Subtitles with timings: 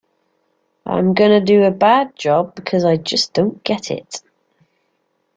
[0.83, 4.23] I'm gonna do a bad job, because I just don't get it.